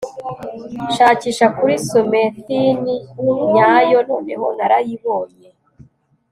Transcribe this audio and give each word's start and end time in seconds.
shakisha 0.95 1.45
'kuri 1.55 1.75
somethin' 1.89 2.85
nyayo, 3.53 3.97
noneho 4.09 4.45
narayibonye 4.57 5.47